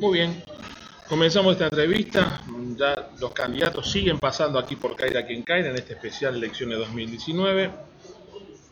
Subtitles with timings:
[0.00, 0.42] Muy bien.
[1.08, 2.40] Comenzamos esta entrevista.
[2.76, 7.70] Ya los candidatos siguen pasando aquí por Caira quien Caira en este especial Elecciones 2019.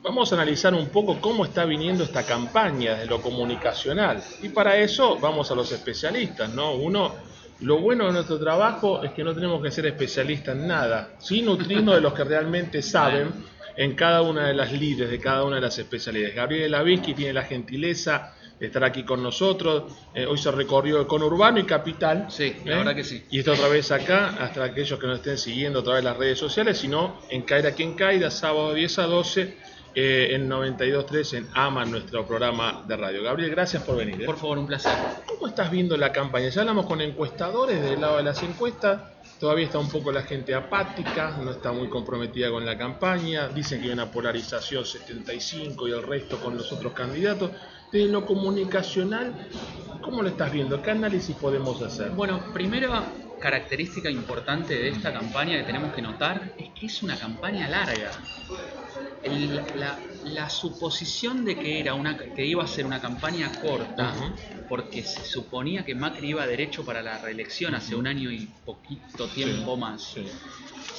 [0.02, 4.20] Vamos a analizar un poco cómo está viniendo esta campaña de lo comunicacional.
[4.42, 6.72] Y para eso vamos a los especialistas, ¿no?
[6.74, 7.14] Uno,
[7.60, 11.42] lo bueno de nuestro trabajo es que no tenemos que ser especialistas en nada, sí
[11.42, 13.28] nutrirnos de los que realmente saben
[13.76, 16.34] en cada una de las líderes, de cada una de las especialidades.
[16.34, 18.34] Gabriel Lavisky tiene la gentileza
[18.66, 19.84] estar aquí con nosotros.
[20.14, 22.26] Eh, hoy se recorrió con Urbano y Capital.
[22.30, 22.76] Sí, la ¿eh?
[22.78, 23.24] verdad que sí.
[23.30, 26.16] Y está otra vez acá, hasta aquellos que nos estén siguiendo a través de las
[26.16, 29.56] redes sociales, sino en Caira quien Caira, sábado 10 a 12
[29.94, 33.22] eh, en 92.3 en AMA, nuestro programa de radio.
[33.22, 34.22] Gabriel, gracias por venir.
[34.22, 34.24] ¿eh?
[34.24, 34.92] Por favor, un placer.
[35.26, 36.48] ¿Cómo estás viendo la campaña?
[36.48, 39.02] Ya hablamos con encuestadores del lado de las encuestas.
[39.38, 43.48] Todavía está un poco la gente apática, no está muy comprometida con la campaña.
[43.48, 47.50] Dicen que hay una polarización 75 y el resto con los otros candidatos.
[47.92, 49.34] Desde lo comunicacional,
[50.02, 50.80] ¿cómo lo estás viendo?
[50.80, 52.10] ¿Qué análisis podemos hacer?
[52.12, 57.18] Bueno, primera característica importante de esta campaña que tenemos que notar es que es una
[57.18, 58.10] campaña larga.
[59.22, 64.14] El- la, la suposición de que era una que iba a ser una campaña corta,
[64.68, 69.28] porque se suponía que Macri iba derecho para la reelección hace un año y poquito
[69.28, 70.24] tiempo más, Sí.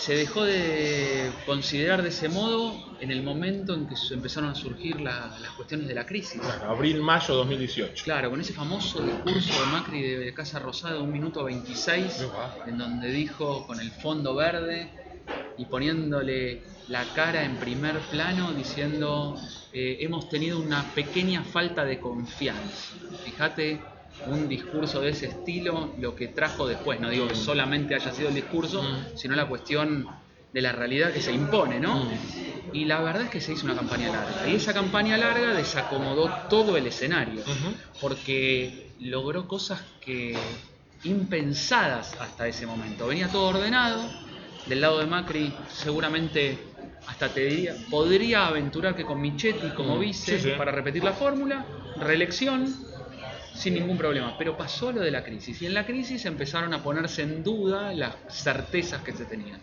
[0.05, 4.99] Se dejó de considerar de ese modo en el momento en que empezaron a surgir
[4.99, 6.41] la- las cuestiones de la crisis.
[6.41, 8.03] Claro, abril-mayo 2018.
[8.03, 12.67] Claro, con ese famoso discurso de Macri de Casa Rosada un minuto 26, Qué bárbaro.
[12.67, 14.91] en donde dijo con el fondo verde
[15.57, 19.39] y poniéndole la cara en primer plano diciendo
[19.71, 22.93] eh, hemos tenido una pequeña falta de confianza.
[23.23, 23.79] Fíjate
[24.27, 28.29] un discurso de ese estilo, lo que trajo después, no digo que solamente haya sido
[28.29, 29.17] el discurso, Mm.
[29.17, 30.07] sino la cuestión
[30.53, 31.95] de la realidad que se impone, ¿no?
[32.05, 32.09] Mm.
[32.73, 34.47] Y la verdad es que se hizo una campaña larga.
[34.47, 37.41] Y esa campaña larga desacomodó todo el escenario
[37.99, 40.35] porque logró cosas que
[41.03, 43.07] impensadas hasta ese momento.
[43.07, 44.01] Venía todo ordenado,
[44.67, 46.57] del lado de Macri seguramente
[47.07, 50.55] hasta te diría, podría aventurar que con Michetti como Mm, vice sí, sí.
[50.57, 51.65] para repetir la fórmula,
[51.97, 52.73] reelección
[53.53, 54.35] sin ningún problema.
[54.37, 57.93] Pero pasó lo de la crisis y en la crisis empezaron a ponerse en duda
[57.93, 59.61] las certezas que se tenían.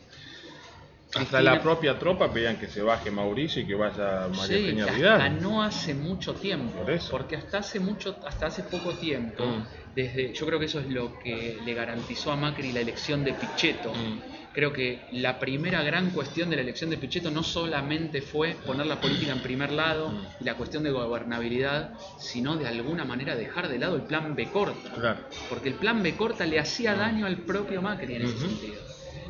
[1.13, 4.65] Hasta Cristina- la propia tropa pedían que se baje Mauricio y que vaya María Sí,
[4.67, 5.43] Peña hasta Vidal.
[5.43, 6.79] no hace mucho tiempo.
[6.83, 7.11] Por eso.
[7.11, 9.65] Porque hasta hace mucho, hasta hace poco tiempo, Mm.
[9.97, 13.33] desde, yo creo que eso es lo que le garantizó a Macri la elección de
[13.35, 13.93] Pichetto.
[13.93, 14.21] Mm.
[14.53, 18.87] Creo que la primera gran cuestión de la elección de Pichetto no solamente fue poner
[18.87, 23.69] la política en primer lado y la cuestión de gobernabilidad, sino de alguna manera dejar
[23.69, 24.91] de lado el plan B corta.
[24.93, 25.21] Claro.
[25.49, 28.83] Porque el plan B corta le hacía daño al propio Macri en ese sentido.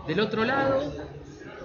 [0.06, 0.90] Del otro lado,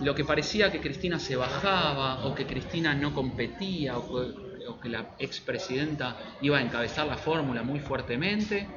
[0.02, 4.80] lo que parecía que Cristina se bajaba o que Cristina no competía o que, o
[4.82, 8.68] que la expresidenta iba a encabezar la fórmula muy fuertemente,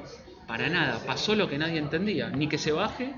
[0.47, 3.13] para nada, pasó lo que nadie entendía, ni que se baje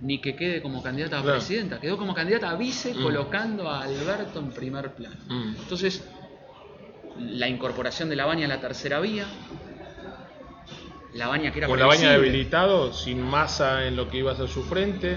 [0.00, 1.38] ni que quede como candidata a Claro.
[1.38, 3.02] presidenta, quedó como candidata a vice Mm.
[3.02, 5.16] colocando a Alberto en primer plano.
[5.28, 5.54] Mm.
[5.58, 6.04] Entonces,
[7.18, 9.24] la incorporación de la baña a la tercera vía,
[11.14, 12.30] la baña que era Con la baña previsible.
[12.30, 15.16] debilitado, sin masa en lo que iba a ser su frente,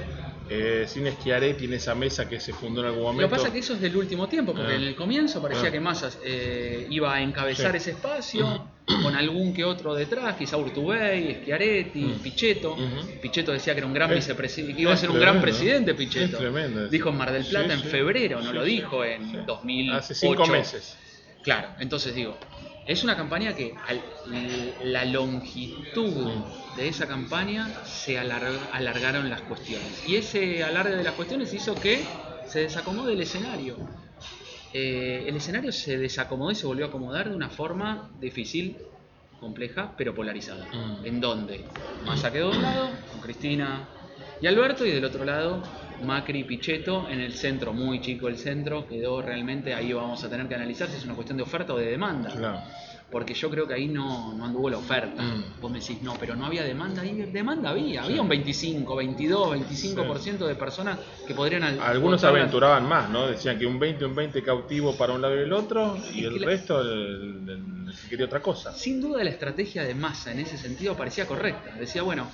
[0.50, 3.22] eh, sin Schiaretti en esa mesa que se fundó en algún momento.
[3.24, 4.76] Lo que pasa es que eso es del último tiempo, porque Ah.
[4.76, 5.72] en el comienzo parecía Ah.
[5.72, 7.78] que Massa eh, iba a encabezar Sí.
[7.78, 8.69] ese espacio,
[9.04, 12.20] con algún que otro detrás, quizá Urtubey, Schiaretti, Mm.
[12.20, 12.76] Pichetto.
[13.22, 16.38] Pichetto decía que era un gran Es- vicepresidente, iba a ser un gran presidente Pichetto.
[16.38, 16.88] Tremendo.
[16.88, 17.88] Dijo en Mar del Plata Sí, en sí.
[17.88, 19.38] febrero, no lo dijo en Sí.
[19.46, 19.98] 2008.
[19.98, 20.98] Hace cinco meses.
[21.44, 22.38] Claro, entonces digo,
[22.86, 24.02] es una campaña que al-
[24.84, 26.28] la longitud
[26.76, 30.04] de esa campaña se alar- alargaron las cuestiones.
[30.08, 32.04] Y ese alargue de las cuestiones hizo que
[32.48, 33.78] se desacomode el escenario.
[34.74, 38.78] Eh, el escenario se desacomodó y se volvió a acomodar de una forma difícil,
[39.40, 40.66] compleja, pero polarizada.
[40.66, 41.06] Mm.
[41.06, 41.66] ¿En dónde?
[42.06, 43.88] Massa quedó de un lado, con Cristina
[44.42, 45.64] y Alberto, y del otro lado
[46.04, 50.30] Macri y Pichetto, en el centro, muy chico el centro, quedó realmente, ahí vamos a
[50.30, 52.30] tener que analizar si es una cuestión de oferta o de demanda.
[52.30, 52.62] Claro.
[53.12, 55.20] Porque yo creo que ahí no, no anduvo la oferta.
[55.22, 55.60] Mm.
[55.60, 57.02] Vos me decís, no, pero no había demanda.
[57.02, 58.04] Ahí demanda había.
[58.04, 61.64] Había un 25, 22, 25% de personas que podrían...
[61.64, 63.26] al- Algunos aventuraban más, ¿no?
[63.28, 66.26] Decían que un 20, un 20 cautivo para un lado y el otro, y Es
[66.26, 66.88] el que la- resto el,
[67.50, 68.74] el- el que quería otra cosa.
[68.74, 71.76] Sin duda la estrategia de masa en ese sentido parecía correcta.
[71.80, 72.28] Decía, bueno,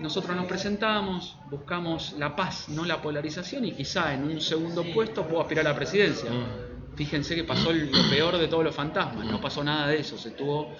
[0.00, 5.24] nosotros nos presentamos, buscamos la paz, no la polarización, y quizá en un segundo puesto
[5.24, 6.30] puedo aspirar a la presidencia.
[6.32, 6.75] Mm.
[6.96, 10.30] Fíjense que pasó lo peor de todos los fantasmas, no pasó nada de eso, se
[10.30, 10.74] tuvo,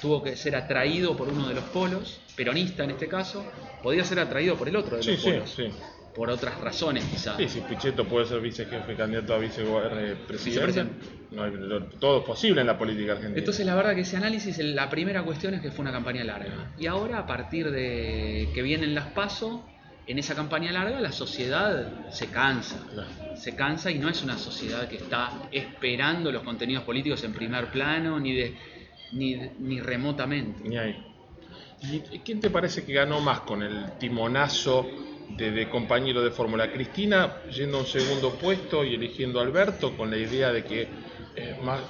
[0.00, 3.44] tuvo que ser atraído por uno de los polos, peronista en este caso,
[3.82, 5.50] podía ser atraído por el otro de Sí, los sí, polos.
[5.50, 5.68] sí.
[6.14, 7.38] por otras razones quizás.
[7.38, 11.06] Sí, si Pichetto puede ser vicejefe, candidato a vicepresidente, Vicepresidente.
[11.30, 11.52] no hay-
[11.98, 13.38] todo es posible en la política argentina.
[13.38, 16.74] Entonces la verdad que ese análisis, la primera cuestión es que fue una campaña larga.
[16.78, 19.62] Y ahora a partir de que vienen las pasos,
[20.06, 22.86] en esa campaña larga la sociedad se cansa.
[22.92, 23.08] Claro.
[23.42, 27.72] Se cansa y no es una sociedad que está esperando los contenidos políticos en primer
[27.72, 28.54] plano ni de
[29.14, 30.62] ni, ni remotamente.
[31.82, 34.86] ¿Y quién te parece que ganó más con el timonazo
[35.30, 36.70] de, compañero de fórmula?
[36.70, 40.88] ¿Cristina yendo a un segundo puesto y eligiendo a Alberto con la idea de que
[41.34, 41.80] eh, más,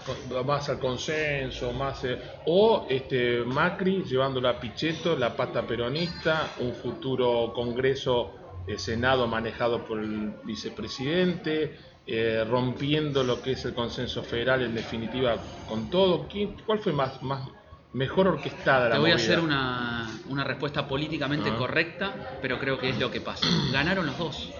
[0.46, 2.16] más al consenso, más eh,
[2.46, 9.84] o este Macri llevándola a Pichetto, la pata peronista, un futuro Congreso, eh, Senado manejado
[9.84, 11.76] por el vicepresidente,
[12.06, 16.26] eh, rompiendo lo que es el consenso federal en definitiva con todo.
[16.28, 17.48] ¿Quién, ¿Cuál fue más, más
[17.92, 21.56] mejor orquestada la Te voy a hacer una, una respuesta políticamente Ah.
[21.56, 23.46] correcta, pero creo que es lo que pasa.
[23.72, 24.52] Ganaron los dos.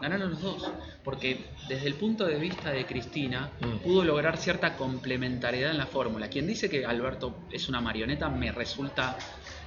[0.00, 0.72] Ganaron los dos.
[1.04, 3.78] Porque desde el punto de vista de Cristina, Mm.
[3.84, 6.28] pudo lograr cierta complementariedad en la fórmula.
[6.28, 9.16] Quien dice que Alberto es una marioneta me resulta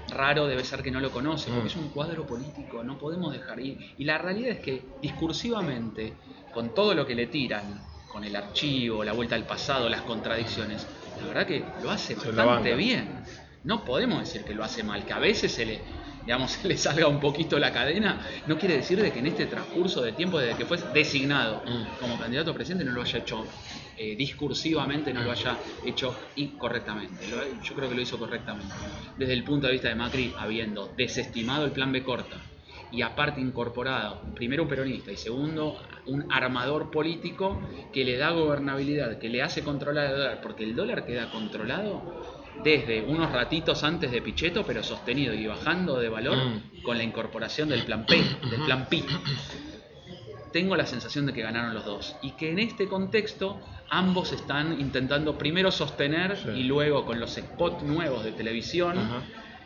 [0.08, 1.72] raro, debe ser que no lo conoce, porque Mm.
[1.72, 3.78] es un cuadro político, no podemos dejar ir.
[3.98, 6.18] Y la realidad es que discursivamente,
[6.52, 10.88] con todo lo que le tiran, con el archivo, la vuelta al pasado, las contradicciones,
[11.18, 13.26] la verdad que lo hace Se bastante bien.
[13.64, 15.82] No podemos decir que lo hace mal, que a veces se le,
[16.24, 19.48] digamos, se le salga un poquito la cadena, no quiere decir de que en este
[19.48, 21.98] transcurso de tiempo, desde que fue designado Mm.
[22.00, 23.48] como candidato a presidente, no lo haya hecho
[23.98, 27.28] eh, discursivamente, no lo haya hecho incorrectamente.
[27.28, 28.74] Lo- yo creo que lo hizo correctamente.
[29.18, 32.44] Desde el punto de vista de Macri, habiendo desestimado el plan B corta
[32.92, 39.18] y aparte incorporado, primero un peronista y segundo un armador político que le da gobernabilidad,
[39.18, 42.04] que le hace controlar el dólar, porque el dólar queda controlado
[42.64, 46.82] desde unos ratitos antes de Pichetto, pero sostenido y bajando de valor Mm.
[46.84, 48.16] con la incorporación del plan P,
[48.50, 49.04] del plan PI.
[50.56, 53.60] Tengo la sensación de que ganaron los dos y que en este contexto
[53.90, 56.50] ambos están intentando primero sostener Sí.
[56.52, 58.96] y luego con los spots nuevos de televisión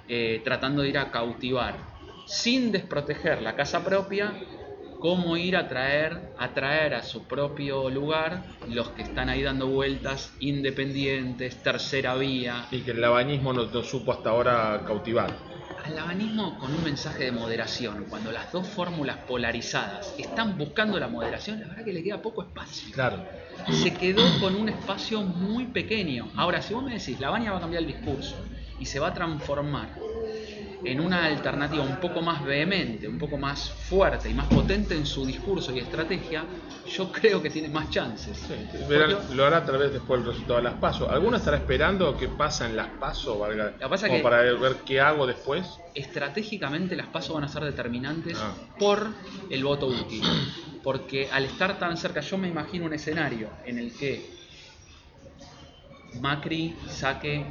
[0.07, 1.75] eh, tratando de ir a cautivar
[2.25, 4.33] sin desproteger la casa propia
[4.97, 9.67] cómo ir a traer, a traer a su propio lugar los que están ahí dando
[9.67, 15.58] vueltas independientes, tercera vía, Y que el labañismo no, no supo hasta ahora cautivar.
[15.89, 21.07] Al abanismo con un mensaje de moderación, cuando las dos fórmulas polarizadas están buscando la
[21.07, 22.93] moderación, la verdad que le queda poco espacio.
[22.93, 23.25] Claro.
[23.71, 26.29] Se quedó con un espacio muy pequeño.
[26.35, 28.35] Ahora, si vos me decís, la Baña va a cambiar el discurso
[28.79, 29.89] y se va a transformar
[30.83, 35.05] en una alternativa un poco más vehemente, un poco más fuerte y más potente en
[35.05, 36.45] su discurso y estrategia,
[36.87, 38.37] yo creo que tiene más chances.
[38.37, 38.53] Sí,
[38.87, 41.09] verán- lo hará tal vez después del resultado de las pasos.
[41.09, 43.37] ¿Alguno estará esperando qué pasa en las pasos?
[43.37, 45.79] Valga, que pasa como que- para ver qué hago después.
[45.93, 48.53] estratégicamente las pasos van a ser determinantes Ah.
[48.77, 49.07] por
[49.49, 50.23] el voto útil.
[50.81, 54.38] Porque al estar tan cerca, yo me imagino un escenario en el que
[56.21, 57.45] Macri saque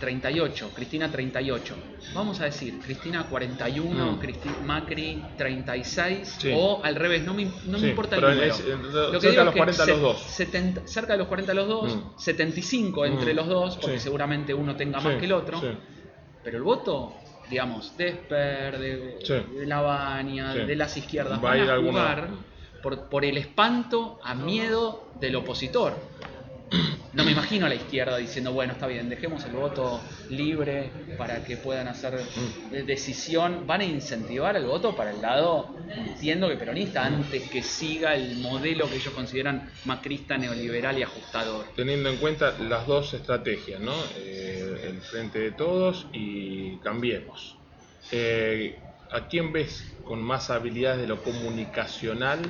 [0.00, 1.74] 38, Cristina 38.
[2.14, 4.18] Vamos a decir, Cristina 41, Mm.
[4.20, 6.52] Cristi- Macri 36 Sí.
[6.54, 8.54] o al revés, no me, no Sí, me importa el pero número.
[8.54, 10.20] es- eh, Lo cerca que de digo los es que 40 los dos.
[10.22, 12.00] 70 cerca de los 40 los dos, Mm.
[12.18, 13.36] 75 entre Mm.
[13.36, 14.04] los dos, porque Sí.
[14.04, 15.60] seguramente uno tenga más que el otro.
[16.42, 17.14] Pero el voto,
[17.50, 19.18] digamos, de Esper, de,
[19.58, 20.58] de La Baña, Sí.
[20.60, 22.28] de las izquierdas, Va a van a jugar
[22.82, 25.94] por, por el espanto a miedo del opositor.
[27.12, 30.00] No me imagino a la izquierda diciendo, bueno, está bien, dejemos el voto
[30.30, 32.18] libre para que puedan hacer
[32.86, 33.66] decisión.
[33.66, 38.38] Van a incentivar el voto para el lado, entiendo que peronista, antes que siga el
[38.38, 41.66] modelo que ellos consideran macrista, neoliberal y ajustador.
[41.76, 43.94] Teniendo en cuenta las dos estrategias, ¿no?
[44.16, 47.56] Eh, el frente de todos y cambiemos.
[48.10, 48.78] Eh,
[49.12, 52.40] ¿A quién ves con más habilidades de lo comunicacional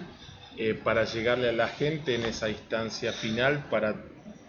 [0.57, 3.97] eh, para llegarle a la gente en esa instancia final para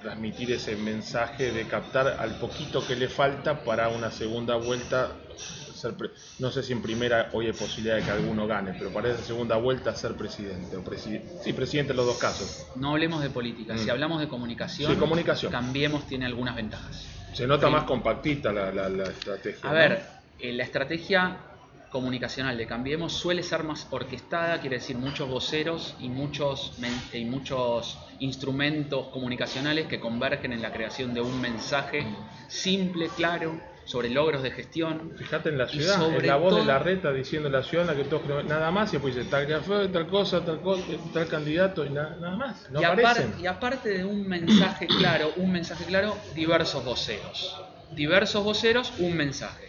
[0.09, 5.21] transmitir ese mensaje de captar al poquito que le falta para una segunda vuelta?
[5.73, 8.93] ser pre- no sé si en primera hoy hay posibilidad de que alguno gane, pero
[8.93, 12.47] para esa segunda vuelta ser presidente o presidi- sí, presidente en los dos casos.
[12.75, 13.77] No hablemos de política, Mm.
[13.79, 15.51] si hablamos de comunicación, Sí, comunicación.
[15.51, 17.09] Cambiemos tiene algunas ventajas.
[17.33, 19.59] Se nota más compactita la, la- la estrategia.
[19.69, 19.79] A ¿no?
[19.79, 20.05] ver,
[20.39, 21.39] eh, la estrategia
[21.95, 26.73] comunicacional de Cambiemos suele ser más orquestada, quiere decir muchos voceros y muchos,
[27.13, 32.05] y muchos instrumentos comunicacionales que convergen en la creación de un mensaje
[32.49, 35.13] simple, claro, sobre logros de gestión.
[35.17, 37.89] Fíjate en la ciudad, sobre en la voz de la reta diciendo en la ciudad
[37.89, 40.59] en la que todos creen- nada más y después dice tal café, tal cosa, tal
[40.61, 40.83] cosa,
[41.13, 42.69] tal candidato y nada, nada más.
[42.71, 47.61] No y aparte de un mensaje claro, un mensaje claro, diversos voceros.
[47.91, 49.64] Diversos voceros, un mensaje.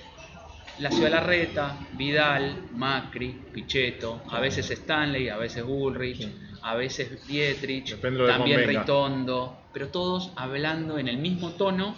[0.79, 6.29] La ciudad de la Reta, Vidal, Macri, Pichetto, a veces Stanley, a veces Bullrich,
[6.63, 8.67] a veces Dietrich, también.
[8.67, 11.95] Ritondo, pero todos hablando en el mismo tono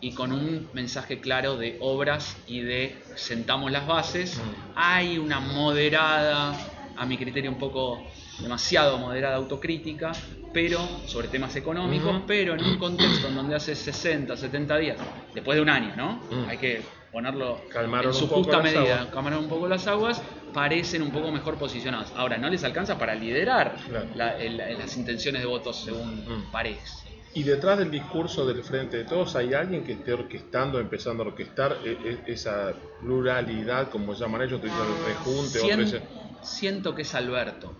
[0.00, 4.36] y con un mensaje claro de obras y de sentamos las bases.
[4.36, 4.72] Mm.
[4.74, 6.56] Hay una moderada,
[6.96, 8.02] a mi criterio un poco
[8.40, 10.10] demasiado moderada autocrítica,
[10.52, 14.96] pero sobre temas económicos, pero en un contexto en donde hace 60, 70 días,
[15.32, 16.20] después de un año, ¿no?
[16.30, 16.48] Mm.
[16.48, 16.82] Hay que
[17.12, 20.20] ponerlo Calmaron en su justa medida, calmaron un poco las aguas,
[20.52, 22.10] parecen un poco mejor posicionados.
[22.16, 24.06] Ahora, no les alcanza para liderar Claro.
[24.16, 26.50] la- el- las intenciones de votos según Mm.
[26.50, 27.02] parece.
[27.34, 31.26] Y detrás del discurso del Frente de Todos hay alguien que esté orquestando, empezando a
[31.28, 34.70] orquestar eh, eh, esa pluralidad, como llaman ellos, el
[35.06, 35.60] rejunte,
[36.42, 37.74] siento que es Alberto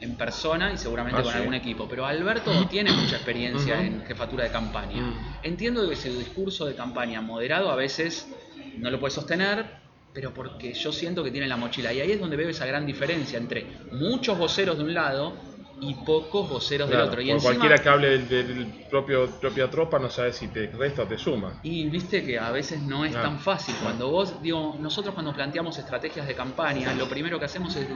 [0.00, 1.38] en persona y seguramente Ah, con sí.
[1.38, 5.00] algún equipo, pero Alberto no tiene mucha experiencia en jefatura de campaña.
[5.02, 5.14] Mm.
[5.42, 8.28] Entiendo que ese discurso de campaña moderado a veces
[8.78, 9.66] no lo puede sostener,
[10.12, 11.92] pero porque yo siento que tiene la mochila.
[11.92, 15.53] Y ahí es donde veo esa gran diferencia entre muchos voceros de un lado
[15.86, 17.20] y pocos voceros Claro, del otro.
[17.22, 20.66] Y por encima, cualquiera que hable del, del propio propia tropa no sabe si te
[20.68, 21.60] resta o te suma.
[21.62, 23.74] Y viste que a veces no es tan fácil.
[23.82, 27.86] Cuando vos, digo, nosotros cuando planteamos estrategias de campaña, lo primero que hacemos es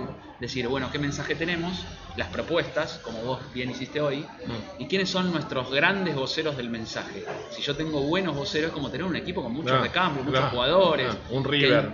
[0.41, 1.85] decir, bueno, ¿qué mensaje tenemos?
[2.17, 4.81] Las propuestas, como vos bien hiciste hoy, Mm.
[4.83, 7.25] y quiénes son nuestros grandes voceros del mensaje.
[7.51, 10.51] Si yo tengo buenos voceros, es como tener un equipo con muchos recambios, muchos claro,
[10.57, 11.17] jugadores.
[11.31, 11.91] un que- River.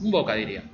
[0.00, 0.64] un Boca, diría.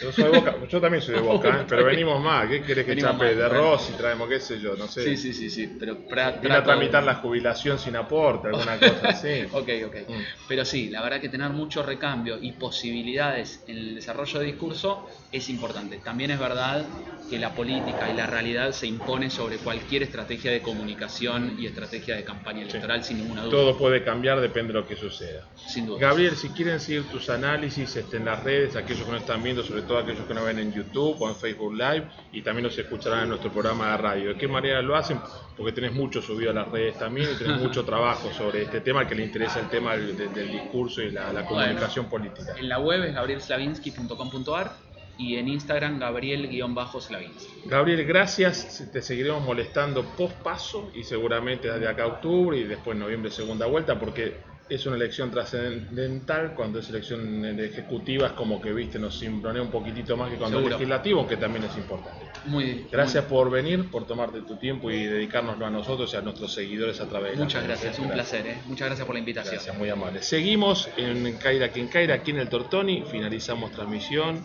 [0.00, 1.64] Yo, soy de Boca, yo también soy de Boca, ¿eh?
[1.68, 2.48] pero venimos más.
[2.48, 4.76] ¿Qué querés que Venimos chape más, de arroz y traemos qué sé yo?
[4.76, 5.02] No sé.
[5.04, 5.76] Sí, sí, sí, sí.
[5.78, 9.42] Pero pra- Vine a tramitar la jubilación sin aporte, alguna cosa así.
[9.52, 9.96] Ok, ok.
[10.08, 10.22] Mm.
[10.48, 15.06] Pero sí, la verdad que tener mucho recambio y posibilidades en el desarrollo de discurso
[15.32, 15.98] es importante.
[15.98, 16.86] También es verdad
[17.28, 22.14] que la política y la realidad se impone sobre cualquier estrategia de comunicación y estrategia
[22.14, 23.50] de campaña electoral, sin ninguna duda.
[23.52, 25.48] Todo puede cambiar, depende de lo que suceda.
[25.54, 25.98] Sin duda.
[26.00, 29.62] Gabriel, si quieren seguir tus análisis este, en las redes, aquellos que nos están viendo,
[29.72, 32.78] sobre todo aquellos que nos ven en YouTube o en Facebook Live, y también nos
[32.78, 34.28] escucharán en nuestro programa de radio.
[34.30, 35.18] ¿De qué manera lo hacen?
[35.56, 39.00] Porque tenés mucho subido a las redes también y tenés mucho trabajo sobre este tema,
[39.00, 42.54] al que le interesa el tema del, del- del discurso y la, la comunicación política.
[42.58, 44.72] En la web es gabrielslavinsky.com.ar
[45.18, 47.62] y en Instagram gabriel-slavinsky.
[47.68, 48.88] Gabriel, gracias.
[48.92, 53.66] Te seguiremos molestando post paso y seguramente desde acá a octubre y después noviembre segunda
[53.66, 54.36] vuelta porque
[54.74, 56.54] es una elección trascendental.
[56.54, 60.60] Cuando es elección de ejecutivas como que viste nos cimbronea un poquitito más que cuando
[60.60, 62.26] es legislativo, que también es importante.
[62.46, 66.52] Muy Gracias por venir, por tomarte tu tiempo y dedicárnoslo a nosotros y a nuestros
[66.52, 68.46] seguidores a través de Muchas gracias, un placer.
[68.46, 68.58] ¿eh?
[68.66, 69.54] Muchas gracias por la invitación.
[69.54, 70.22] Gracias, muy amable.
[70.22, 73.04] Seguimos en Caira quien Caira, aquí en el Tortoni.
[73.10, 74.44] Finalizamos transmisión.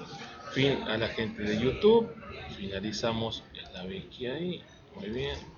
[0.51, 2.10] Fin a la gente de YouTube.
[2.57, 4.63] Finalizamos en la Vicky ahí.
[4.96, 5.57] Muy bien.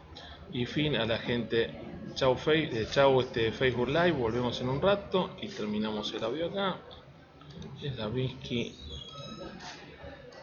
[0.52, 1.70] Y fin a la gente.
[2.16, 4.12] Chau, Fe- eh, chau este Facebook Live.
[4.12, 6.78] Volvemos en un rato y terminamos el audio acá.
[7.82, 8.76] Es la Vicky